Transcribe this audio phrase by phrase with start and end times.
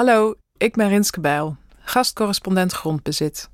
[0.00, 3.50] Hallo, ik ben Rinske Bijl, gastcorrespondent grondbezit.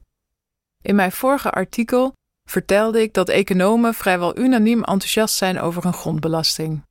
[0.82, 2.12] In mijn vorige artikel
[2.48, 6.84] vertelde ik dat economen vrijwel unaniem enthousiast zijn over een grondbelasting.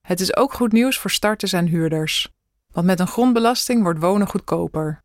[0.00, 2.28] Het is ook goed nieuws voor starters en huurders,
[2.72, 5.02] want met een grondbelasting wordt wonen goedkoper.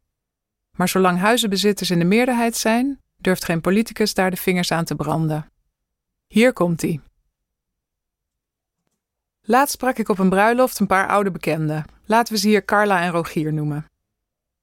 [0.77, 4.95] Maar zolang huizenbezitters in de meerderheid zijn, durft geen politicus daar de vingers aan te
[4.95, 5.51] branden.
[6.27, 7.01] Hier komt ie.
[9.49, 11.85] Laatst sprak ik op een bruiloft een paar oude bekenden.
[12.05, 13.85] Laten we ze hier Carla en Rogier noemen.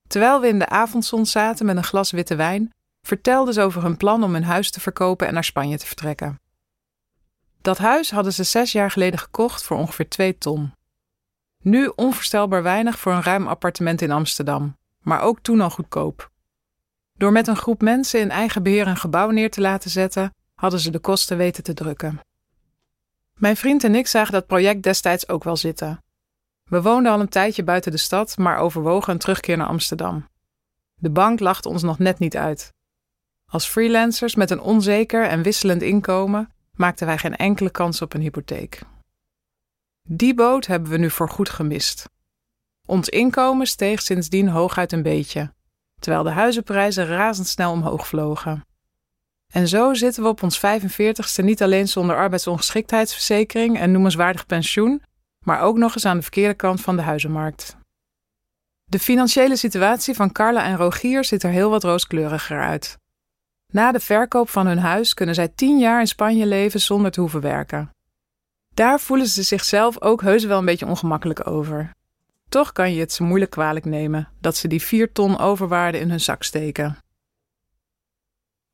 [0.09, 2.70] Terwijl we in de avondzon zaten met een glas witte wijn,
[3.07, 6.41] vertelden ze over hun plan om hun huis te verkopen en naar Spanje te vertrekken.
[7.60, 10.73] Dat huis hadden ze zes jaar geleden gekocht voor ongeveer twee ton.
[11.62, 16.30] Nu onvoorstelbaar weinig voor een ruim appartement in Amsterdam, maar ook toen al goedkoop.
[17.12, 20.80] Door met een groep mensen in eigen beheer een gebouw neer te laten zetten, hadden
[20.80, 22.21] ze de kosten weten te drukken.
[23.34, 26.05] Mijn vriend en ik zagen dat project destijds ook wel zitten.
[26.65, 30.29] We woonden al een tijdje buiten de stad, maar overwogen een terugkeer naar Amsterdam.
[30.95, 32.73] De bank lachte ons nog net niet uit.
[33.46, 38.21] Als freelancers met een onzeker en wisselend inkomen maakten wij geen enkele kans op een
[38.21, 38.82] hypotheek.
[40.09, 42.09] Die boot hebben we nu voorgoed gemist.
[42.87, 45.55] Ons inkomen steeg sindsdien hooguit een beetje,
[46.01, 48.65] terwijl de huizenprijzen razendsnel omhoog vlogen.
[49.55, 55.02] En zo zitten we op ons 45ste niet alleen zonder arbeidsongeschiktheidsverzekering en noemenswaardig pensioen,
[55.45, 57.77] maar ook nog eens aan de verkeerde kant van de huizenmarkt.
[58.85, 62.99] De financiële situatie van Carla en Rogier ziet er heel wat rooskleuriger uit.
[63.73, 67.21] Na de verkoop van hun huis kunnen zij tien jaar in Spanje leven zonder te
[67.21, 67.91] hoeven werken.
[68.75, 71.91] Daar voelen ze zichzelf ook heus wel een beetje ongemakkelijk over.
[72.49, 76.11] Toch kan je het ze moeilijk kwalijk nemen dat ze die vier ton overwaarde in
[76.11, 77.03] hun zak steken.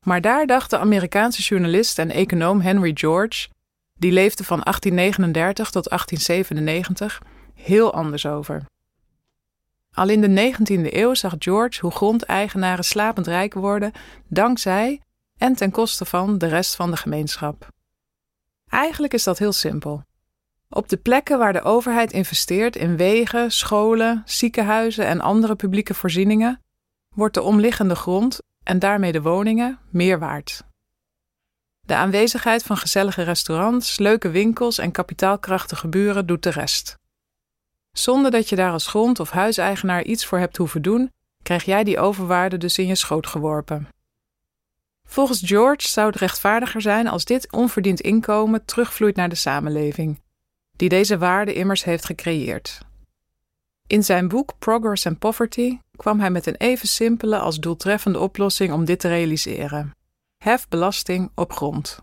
[0.05, 3.49] Maar daar dacht de Amerikaanse journalist en econoom Henry George,
[3.93, 7.21] die leefde van 1839 tot 1897,
[7.53, 8.65] heel anders over.
[9.93, 13.91] Al in de 19e eeuw zag George hoe grondeigenaren slapend rijk worden
[14.27, 15.01] dankzij
[15.37, 17.67] en ten koste van de rest van de gemeenschap.
[18.67, 20.03] Eigenlijk is dat heel simpel.
[20.69, 26.61] Op de plekken waar de overheid investeert in wegen, scholen, ziekenhuizen en andere publieke voorzieningen,
[27.15, 30.63] wordt de omliggende grond en daarmee de woningen meer waard.
[31.81, 36.97] De aanwezigheid van gezellige restaurants, leuke winkels en kapitaalkrachtige buren doet de rest.
[37.91, 41.11] Zonder dat je daar als grond- of huiseigenaar iets voor hebt hoeven doen,
[41.43, 43.87] krijg jij die overwaarde dus in je schoot geworpen.
[45.07, 50.21] Volgens George zou het rechtvaardiger zijn als dit onverdiend inkomen terugvloeit naar de samenleving,
[50.75, 52.79] die deze waarde immers heeft gecreëerd.
[53.91, 58.73] In zijn boek Progress and Poverty kwam hij met een even simpele als doeltreffende oplossing
[58.73, 59.95] om dit te realiseren:
[60.37, 61.99] hef belasting op grond.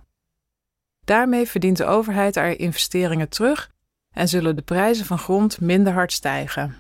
[1.05, 3.71] Daarmee verdient de overheid haar investeringen terug
[4.15, 6.77] en zullen de prijzen van grond minder hard stijgen.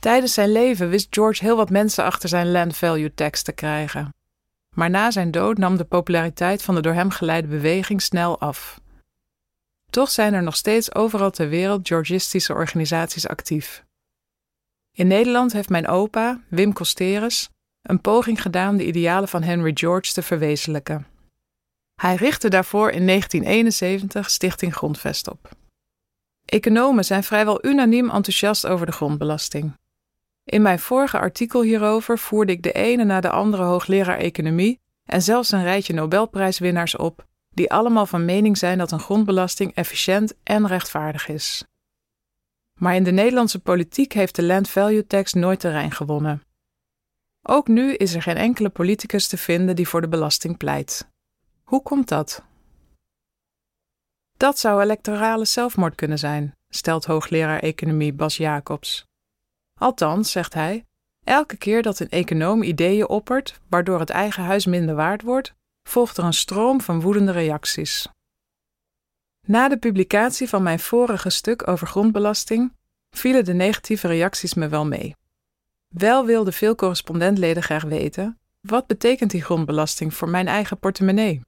[0.00, 4.14] Tijdens zijn leven wist George heel wat mensen achter zijn land value tax te krijgen.
[4.76, 8.80] Maar na zijn dood nam de populariteit van de door hem geleide beweging snel af.
[9.90, 13.84] Toch zijn er nog steeds overal ter wereld Georgistische organisaties actief.
[14.96, 17.48] In Nederland heeft mijn opa, Wim Costerus,
[17.82, 21.06] een poging gedaan de idealen van Henry George te verwezenlijken.
[21.94, 25.48] Hij richtte daarvoor in 1971 Stichting Grondvest op.
[26.44, 29.74] Economen zijn vrijwel unaniem enthousiast over de grondbelasting.
[30.44, 35.22] In mijn vorige artikel hierover voerde ik de ene na de andere hoogleraar economie en
[35.22, 40.66] zelfs een rijtje Nobelprijswinnaars op, die allemaal van mening zijn dat een grondbelasting efficiënt en
[40.66, 41.64] rechtvaardig is.
[42.78, 46.42] Maar in de Nederlandse politiek heeft de land value tax nooit terrein gewonnen.
[47.42, 51.08] Ook nu is er geen enkele politicus te vinden die voor de belasting pleit.
[51.62, 52.44] Hoe komt dat?
[54.36, 59.06] Dat zou electorale zelfmoord kunnen zijn, stelt hoogleraar economie Bas Jacobs.
[59.80, 60.86] Althans, zegt hij,
[61.24, 65.54] elke keer dat een econoom ideeën oppert waardoor het eigen huis minder waard wordt,
[65.90, 68.08] volgt er een stroom van woedende reacties.
[69.46, 72.72] Na de publicatie van mijn vorige stuk over grondbelasting
[73.10, 75.16] vielen de negatieve reacties me wel mee.
[75.88, 81.40] Wel wilden veel correspondentleden graag weten: wat betekent die grondbelasting voor mijn eigen portemonnee?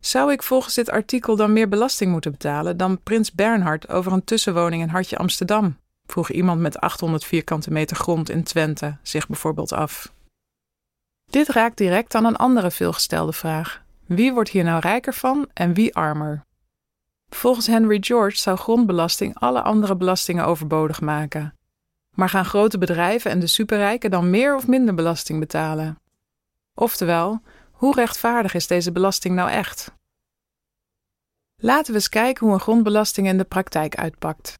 [0.00, 4.24] Zou ik volgens dit artikel dan meer belasting moeten betalen dan Prins Bernhard over een
[4.24, 5.78] tussenwoning in Hartje Amsterdam?
[6.06, 10.12] vroeg iemand met 800 vierkante meter grond in Twente zich bijvoorbeeld af.
[11.30, 15.74] Dit raakt direct aan een andere veelgestelde vraag: wie wordt hier nou rijker van en
[15.74, 16.46] wie armer?
[17.28, 21.54] Volgens Henry George zou grondbelasting alle andere belastingen overbodig maken.
[22.14, 25.98] Maar gaan grote bedrijven en de superrijken dan meer of minder belasting betalen?
[26.74, 27.40] Oftewel,
[27.72, 29.92] hoe rechtvaardig is deze belasting nou echt?
[31.56, 34.58] Laten we eens kijken hoe een grondbelasting in de praktijk uitpakt.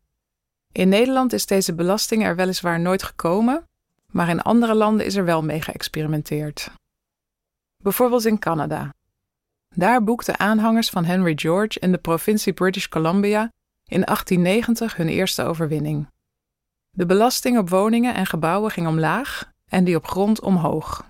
[0.73, 3.68] In Nederland is deze belasting er weliswaar nooit gekomen,
[4.13, 6.71] maar in andere landen is er wel mee geëxperimenteerd.
[7.83, 8.95] Bijvoorbeeld in Canada.
[9.75, 13.53] Daar boekten aanhangers van Henry George in de provincie British Columbia
[13.85, 16.09] in 1890 hun eerste overwinning.
[16.91, 21.07] De belasting op woningen en gebouwen ging omlaag en die op grond omhoog.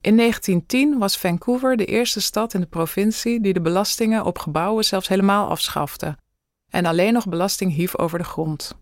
[0.00, 4.84] In 1910 was Vancouver de eerste stad in de provincie die de belastingen op gebouwen
[4.84, 6.16] zelfs helemaal afschafte
[6.70, 8.76] en alleen nog belasting hief over de grond.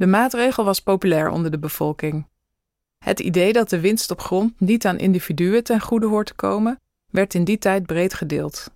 [0.00, 2.26] De maatregel was populair onder de bevolking.
[2.98, 6.80] Het idee dat de winst op grond niet aan individuen ten goede hoort te komen,
[7.10, 8.70] werd in die tijd breed gedeeld.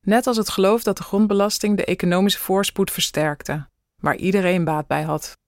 [0.00, 3.68] Net als het geloof dat de grondbelasting de economische voorspoed versterkte,
[4.00, 5.38] waar iedereen baat bij had.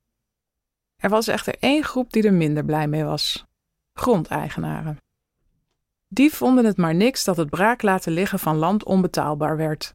[0.97, 3.45] Er was echter één groep die er minder blij mee was:
[3.93, 4.99] grondeigenaren.
[6.09, 9.95] Die vonden het maar niks dat het braak laten liggen van land onbetaalbaar werd.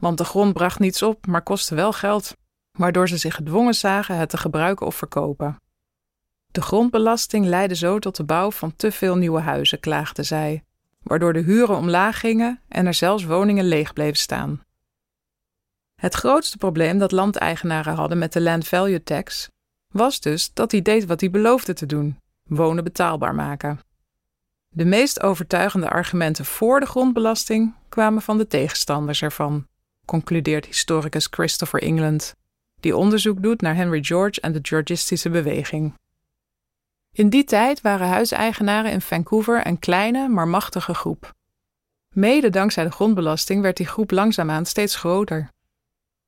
[0.00, 2.34] Want de grond bracht niets op, maar kostte wel geld,
[2.78, 5.58] waardoor ze zich gedwongen zagen het te gebruiken of verkopen.
[6.50, 10.64] De grondbelasting leidde zo tot de bouw van te veel nieuwe huizen, klaagden zij,
[11.02, 14.62] waardoor de huren omlaag gingen en er zelfs woningen leeg bleven staan.
[15.94, 19.48] Het grootste probleem dat landeigenaren hadden met de land value tax
[19.90, 23.80] was dus dat hij deed wat hij beloofde te doen: wonen betaalbaar maken.
[24.68, 29.66] De meest overtuigende argumenten voor de grondbelasting kwamen van de tegenstanders ervan,
[30.04, 32.34] concludeert historicus Christopher England,
[32.84, 35.94] die onderzoek doet naar Henry George en de Georgistische beweging.
[37.12, 41.32] In die tijd waren huiseigenaren in Vancouver een kleine, maar machtige groep.
[42.08, 45.48] Mede dankzij de grondbelasting werd die groep langzaamaan steeds groter.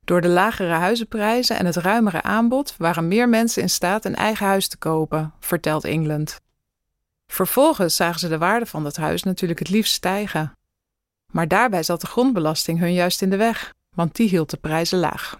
[0.04, 4.46] Door de lagere huizenprijzen en het ruimere aanbod waren meer mensen in staat een eigen
[4.46, 6.40] huis te kopen, vertelt England.
[7.26, 10.52] Vervolgens zagen ze de waarde van dat huis natuurlijk het liefst stijgen.
[11.32, 14.98] Maar daarbij zat de grondbelasting hun juist in de weg, want die hield de prijzen
[14.98, 15.38] laag.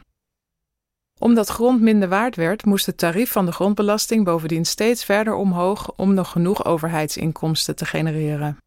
[1.19, 5.93] Omdat grond minder waard werd, moest het tarief van de grondbelasting bovendien steeds verder omhoog
[5.93, 8.59] om nog genoeg overheidsinkomsten te genereren.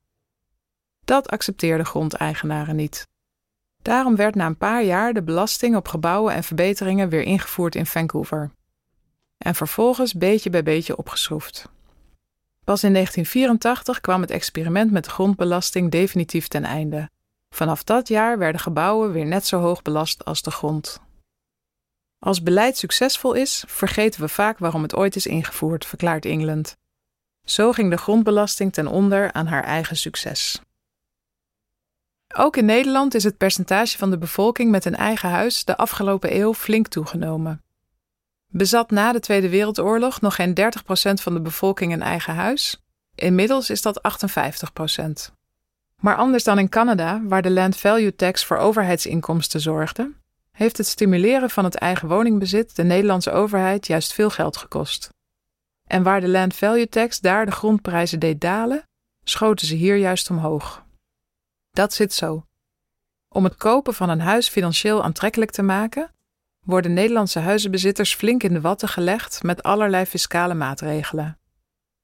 [1.06, 3.07] Dat accepteerden grondeigenaren niet.
[3.81, 7.86] Daarom werd na een paar jaar de belasting op gebouwen en verbeteringen weer ingevoerd in
[7.86, 8.51] Vancouver.
[9.38, 11.69] En vervolgens beetje bij beetje opgeschroefd.
[12.63, 17.10] Pas in 1984 kwam het experiment met de grondbelasting definitief ten einde.
[17.50, 21.01] Vanaf dat jaar werden gebouwen weer net zo hoog belast als de grond.
[22.19, 26.77] Als beleid succesvol is, vergeten we vaak waarom het ooit is ingevoerd, verklaart England.
[27.44, 30.62] Zo ging de grondbelasting ten onder aan haar eigen succes.
[32.36, 36.36] Ook in Nederland is het percentage van de bevolking met een eigen huis de afgelopen
[36.36, 37.63] eeuw flink toegenomen.
[38.48, 42.83] Bezat na de Tweede Wereldoorlog nog geen 30% van de bevolking een eigen huis?
[43.15, 44.01] Inmiddels is dat
[45.30, 45.33] 58%.
[46.00, 50.12] Maar anders dan in Canada, waar de Land Value Tax voor overheidsinkomsten zorgde,
[50.59, 55.09] heeft het stimuleren van het eigen woningbezit de Nederlandse overheid juist veel geld gekost.
[55.88, 58.83] En waar de Land Value Tax daar de grondprijzen deed dalen,
[59.23, 60.85] schoten ze hier juist omhoog.
[61.71, 62.45] Dat zit zo.
[63.27, 66.11] Om het kopen van een huis financieel aantrekkelijk te maken,
[66.65, 71.39] worden Nederlandse huizenbezitters flink in de watten gelegd met allerlei fiscale maatregelen.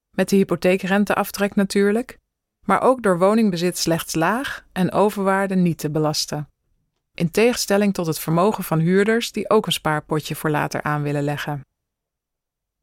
[0.10, 2.18] Met de hypotheekrenteaftrek natuurlijk,
[2.66, 6.50] maar ook door woningbezit slechts laag en overwaarde niet te belasten.
[7.16, 11.24] In tegenstelling tot het vermogen van huurders die ook een spaarpotje voor later aan willen
[11.24, 11.62] leggen.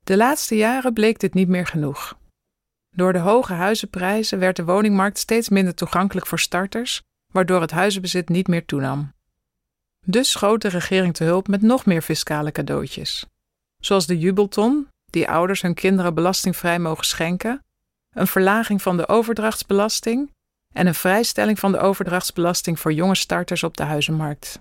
[0.05, 2.19] De laatste jaren bleek dit niet meer genoeg.
[2.91, 7.03] Door de hoge huizenprijzen werd de woningmarkt steeds minder toegankelijk voor starters,
[7.33, 9.13] waardoor het huizenbezit niet meer toenam.
[10.07, 13.27] Dus schoot de regering te hulp met nog meer fiscale cadeautjes.
[13.83, 17.65] Zoals de jubelton, die ouders hun kinderen belastingvrij mogen schenken,
[18.11, 20.31] een verlaging van de overdrachtsbelasting
[20.73, 24.61] en een vrijstelling van de overdrachtsbelasting voor jonge starters op de huizenmarkt.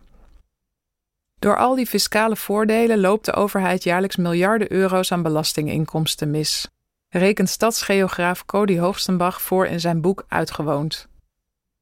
[1.40, 6.68] Door al die fiscale voordelen loopt de overheid jaarlijks miljarden euro's aan belastinginkomsten mis,
[7.10, 11.08] rekent stadsgeograaf Cody Hoogstenbach voor in zijn boek Uitgewoond.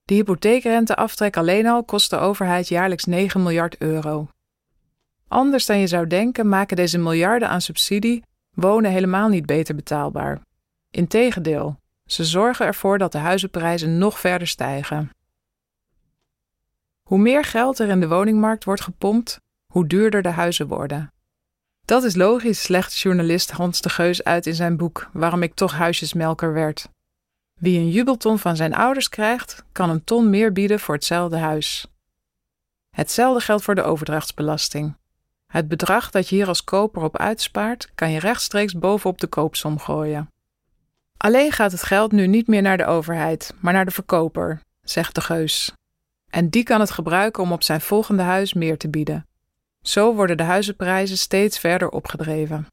[0.04, 4.28] De hypotheekrenteaftrek alleen al kost de overheid jaarlijks 9 miljard euro.
[5.28, 10.42] Anders dan je zou denken maken deze miljarden aan subsidie wonen helemaal niet beter betaalbaar.
[10.92, 11.80] Integendeel,
[12.12, 15.12] ze zorgen ervoor dat de huizenprijzen nog verder stijgen.
[17.02, 19.42] Hoe meer geld er in de woningmarkt wordt gepompt,
[19.74, 21.14] hoe duurder de huizen worden.
[21.86, 25.74] Dat is logisch, legt journalist Hans de Geus uit in zijn boek Waarom ik toch
[25.74, 26.90] huisjesmelker werd.
[27.54, 31.88] Wie een jubelton van zijn ouders krijgt, kan een ton meer bieden voor hetzelfde huis.
[32.90, 34.98] Hetzelfde geldt voor de overdrachtsbelasting.
[35.48, 39.80] Het bedrag dat je hier als koper op uitspaart, kan je rechtstreeks bovenop de koopsom
[39.80, 40.30] gooien.
[41.22, 45.16] Alleen gaat het geld nu niet meer naar de overheid, maar naar de verkoper, zegt
[45.16, 45.74] de geus.
[46.30, 49.28] En die kan het gebruiken om op zijn volgende huis meer te bieden.
[49.82, 52.68] Zo worden de huizenprijzen steeds verder opgedreven.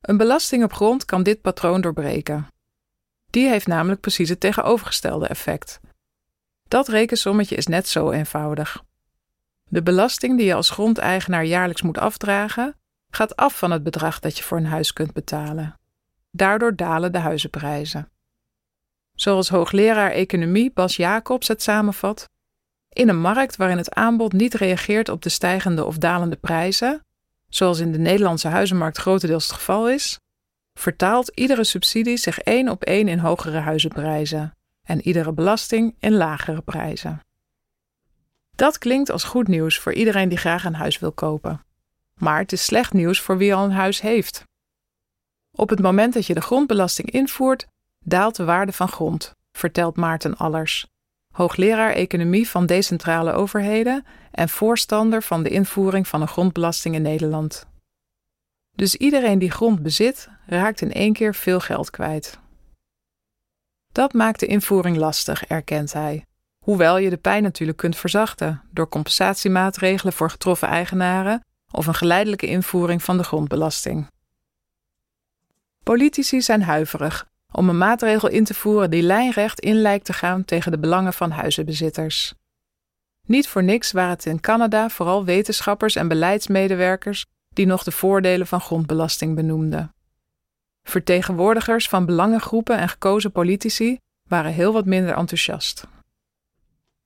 [0.00, 2.48] Een belasting op grond kan dit patroon doorbreken.
[3.30, 5.80] Die heeft namelijk precies het tegenovergestelde effect.
[6.68, 8.84] Dat rekensommetje is net zo eenvoudig.
[9.68, 12.76] De belasting die je als grondeigenaar jaarlijks moet afdragen,
[13.10, 15.78] gaat af van het bedrag dat je voor een huis kunt betalen.
[16.36, 18.08] Daardoor dalen de huizenprijzen.
[19.14, 22.28] Zoals hoogleraar economie Bas Jacobs het samenvat:
[22.88, 27.04] In een markt waarin het aanbod niet reageert op de stijgende of dalende prijzen,
[27.48, 30.18] zoals in de Nederlandse huizenmarkt grotendeels het geval is,
[30.74, 36.62] vertaalt iedere subsidie zich één op één in hogere huizenprijzen en iedere belasting in lagere
[36.62, 37.20] prijzen.
[38.54, 41.64] Dat klinkt als goed nieuws voor iedereen die graag een huis wil kopen.
[42.14, 44.44] Maar het is slecht nieuws voor wie al een huis heeft.
[45.56, 47.66] Op het moment dat je de grondbelasting invoert,
[48.04, 50.86] daalt de waarde van grond, vertelt Maarten Allers,
[51.32, 57.66] hoogleraar economie van decentrale overheden en voorstander van de invoering van een grondbelasting in Nederland.
[58.76, 62.38] Dus iedereen die grond bezit, raakt in één keer veel geld kwijt.
[63.92, 66.24] Dat maakt de invoering lastig, erkent hij.
[66.64, 71.40] Hoewel je de pijn natuurlijk kunt verzachten door compensatiemaatregelen voor getroffen eigenaren
[71.72, 74.12] of een geleidelijke invoering van de grondbelasting.
[75.84, 80.44] Politici zijn huiverig om een maatregel in te voeren die lijnrecht in lijkt te gaan
[80.44, 82.34] tegen de belangen van huizenbezitters.
[83.26, 88.46] Niet voor niks waren het in Canada vooral wetenschappers en beleidsmedewerkers die nog de voordelen
[88.46, 89.94] van grondbelasting benoemden.
[90.82, 93.98] Vertegenwoordigers van belangengroepen en gekozen politici
[94.28, 95.86] waren heel wat minder enthousiast.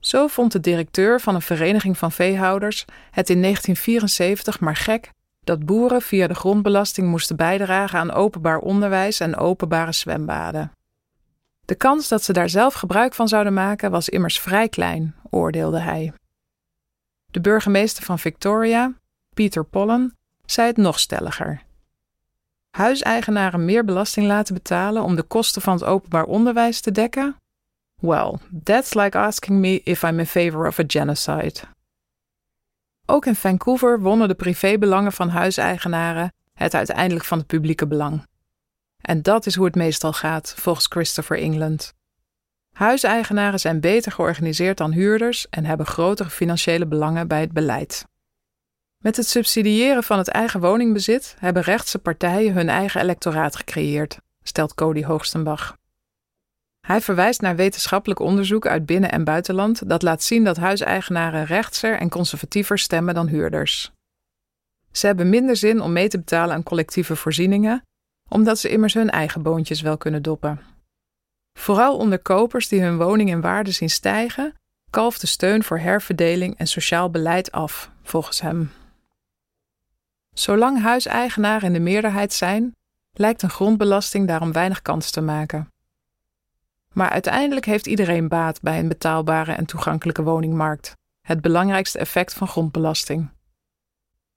[0.01, 5.13] Zo vond de directeur van een vereniging van veehouders het in 1974 maar gek
[5.49, 10.73] dat boeren via de grondbelasting moesten bijdragen aan openbaar onderwijs en openbare zwembaden.
[11.65, 15.79] De kans dat ze daar zelf gebruik van zouden maken was immers vrij klein, oordeelde
[15.79, 16.13] hij.
[17.31, 18.93] De burgemeester van Victoria,
[19.35, 21.63] Peter Pollen, zei het nog stelliger.
[22.71, 27.37] Huiseigenaren meer belasting laten betalen om de kosten van het openbaar onderwijs te dekken?
[28.01, 31.61] Well, that's like asking me if I'm in favor of a genocide.
[33.11, 38.27] Ook in Vancouver wonnen de privébelangen van huiseigenaren het uiteindelijk van het publieke belang.
[39.01, 41.95] En dat is hoe het meestal gaat, volgens Christopher England.
[42.73, 48.07] Huiseigenaren zijn beter georganiseerd dan huurders en hebben grotere financiële belangen bij het beleid.
[48.99, 54.75] Met het subsidiëren van het eigen woningbezit hebben rechtse partijen hun eigen electoraat gecreëerd, stelt
[54.75, 55.78] Cody Hoogstenbach.
[56.89, 61.99] Hij verwijst naar wetenschappelijk onderzoek uit binnen- en buitenland dat laat zien dat huiseigenaren rechtser
[61.99, 63.93] en conservatiever stemmen dan huurders.
[64.93, 67.83] Ze hebben minder zin om mee te betalen aan collectieve voorzieningen,
[68.29, 70.61] omdat ze immers hun eigen boontjes wel kunnen doppen.
[71.59, 74.55] Vooral onder kopers die hun woning in waarde zien stijgen,
[74.91, 78.71] kalft de steun voor herverdeling en sociaal beleid af, volgens hem.
[80.35, 82.77] Zolang huiseigenaren in de meerderheid zijn,
[83.13, 85.69] lijkt een grondbelasting daarom weinig kans te maken.
[86.99, 92.49] Maar uiteindelijk heeft iedereen baat bij een betaalbare en toegankelijke woningmarkt, het belangrijkste effect van
[92.49, 93.31] grondbelasting.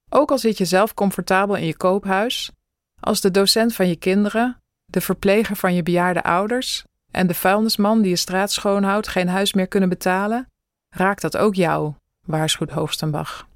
[0.10, 2.52] Ook al zit je zelf comfortabel in je koophuis,
[3.00, 8.02] als de docent van je kinderen, de verpleger van je bejaarde ouders en de vuilnisman
[8.02, 10.48] die je straat schoonhoudt geen huis meer kunnen betalen,
[10.96, 11.94] raakt dat ook jou,
[12.26, 13.48] waarschuwt Hoogstenbach.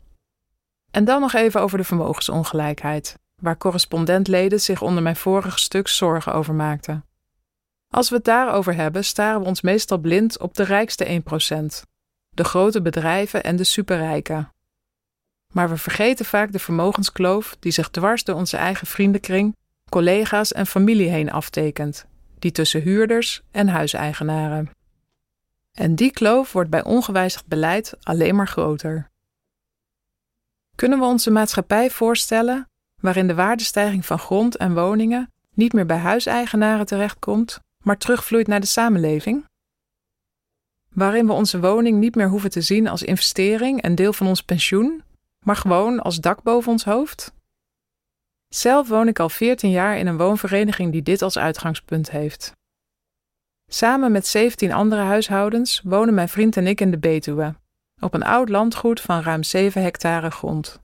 [0.92, 6.34] En dan nog even over de vermogensongelijkheid, waar correspondentleden zich onder mijn vorige stuk zorgen
[6.34, 7.06] over maakten.
[7.90, 11.22] Als we het daarover hebben, staren we ons meestal blind op de rijkste
[11.84, 11.88] 1%,
[12.30, 14.50] de grote bedrijven en de superrijken.
[15.54, 19.56] Maar we vergeten vaak de vermogenskloof die zich dwars door onze eigen vriendenkring,
[19.90, 22.06] collega's en familie heen aftekent,
[22.40, 24.70] die tussen huurders en huiseigenaren.
[25.72, 29.10] En die kloof wordt bij ongewijzigd beleid alleen maar groter.
[30.76, 32.70] Kunnen we onze maatschappij voorstellen
[33.02, 38.60] waarin de waardestijging van grond en woningen niet meer bij huiseigenaren terechtkomt, maar terugvloeit naar
[38.60, 39.46] de samenleving?
[40.90, 44.44] Waarin we onze woning niet meer hoeven te zien als investering en deel van ons
[44.44, 45.04] pensioen,
[45.46, 47.34] maar gewoon als dak boven ons hoofd?
[48.48, 52.52] Zelf woon ik al 14 jaar in een woonvereniging die dit als uitgangspunt heeft.
[53.68, 57.56] Samen met 17 andere huishoudens wonen mijn vriend en ik in de Betuwe,
[58.00, 60.80] op een oud landgoed van ruim 7 hectare grond.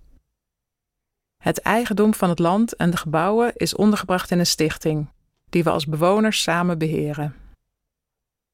[1.38, 5.08] Het eigendom van het land en de gebouwen is ondergebracht in een stichting,
[5.52, 7.36] die we als bewoners samen beheren.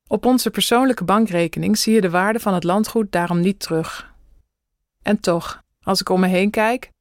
[0.08, 4.14] Op onze persoonlijke bankrekening zie je de waarde van het landgoed daarom niet terug.
[5.02, 6.92] En toch, als ik om me heen kijk,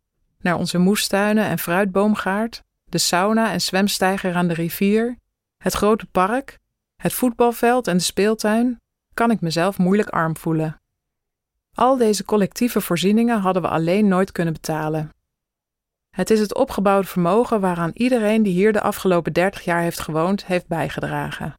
[0.41, 5.19] naar onze moestuinen en fruitboomgaard, de sauna en zwemsteiger aan de rivier,
[5.57, 6.59] het grote park,
[6.97, 8.81] het voetbalveld en de speeltuin,
[9.15, 10.81] kan ik mezelf moeilijk arm voelen.
[11.75, 15.11] Al deze collectieve voorzieningen hadden we alleen nooit kunnen betalen.
[16.17, 20.47] Het is het opgebouwde vermogen waaraan iedereen die hier de afgelopen 30 jaar heeft gewoond,
[20.47, 21.59] heeft bijgedragen.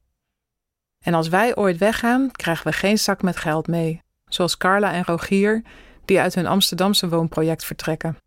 [1.00, 5.04] En als wij ooit weggaan, krijgen we geen zak met geld mee, zoals Carla en
[5.04, 5.64] Rogier,
[6.06, 8.18] die uit hun Amsterdamse woonproject vertrekken.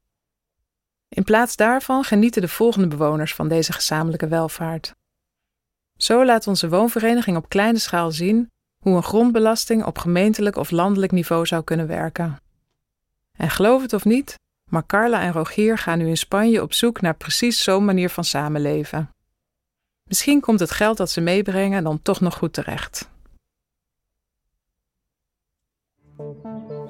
[1.09, 4.95] In plaats daarvan genieten de volgende bewoners van deze gezamenlijke welvaart.
[5.97, 11.13] Zo laat onze woonvereniging op kleine schaal zien hoe een grondbelasting op gemeentelijk of landelijk
[11.13, 12.39] niveau zou kunnen werken.
[13.37, 14.39] En geloof het of niet,
[14.71, 18.25] maar Carla en Rogier gaan nu in Spanje op zoek naar precies zo'n manier van
[18.25, 19.11] samenleven.
[20.09, 23.09] Misschien komt het geld dat ze meebrengen dan toch nog goed terecht.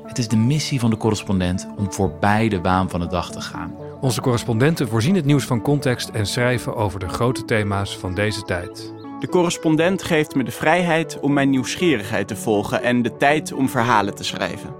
[0.02, 3.40] Het is de missie van de correspondent om voorbij de waan van de dag te
[3.40, 3.74] gaan.
[4.00, 8.42] Onze correspondenten voorzien het nieuws van context en schrijven over de grote thema's van deze
[8.42, 8.92] tijd.
[9.20, 13.68] De correspondent geeft me de vrijheid om mijn nieuwsgierigheid te volgen en de tijd om
[13.68, 14.79] verhalen te schrijven.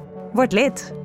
[0.33, 1.00] Word lid.